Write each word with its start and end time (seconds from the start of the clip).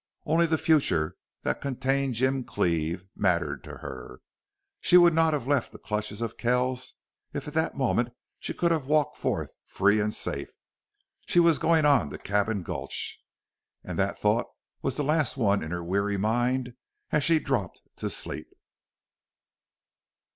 Only 0.25 0.47
the 0.47 0.57
future, 0.57 1.15
that 1.43 1.61
contained 1.61 2.15
Jim 2.15 2.43
Cleve, 2.43 3.05
mattered 3.15 3.63
to 3.65 3.77
her. 3.85 4.19
She 4.79 4.97
would 4.97 5.13
not 5.13 5.31
have 5.31 5.45
left 5.45 5.71
the 5.71 5.77
clutches 5.77 6.21
of 6.21 6.37
Kells, 6.37 6.95
if 7.33 7.47
at 7.47 7.53
that 7.53 7.75
moment 7.77 8.09
she 8.39 8.55
could 8.55 8.71
have 8.71 8.87
walked 8.87 9.15
forth 9.15 9.53
free 9.67 9.99
and 9.99 10.11
safe. 10.11 10.49
She 11.27 11.39
was 11.39 11.59
going 11.59 11.85
on 11.85 12.09
to 12.09 12.17
Cabin 12.17 12.63
Gulch. 12.63 13.19
And 13.83 13.99
that 13.99 14.17
thought 14.17 14.47
was 14.81 14.97
the 14.97 15.03
last 15.03 15.37
one 15.37 15.61
in 15.63 15.69
her 15.69 15.83
weary 15.83 16.17
mind 16.17 16.73
as 17.11 17.23
she 17.23 17.37
dropped 17.37 17.83
to 17.97 18.09
sleep. 18.09 18.47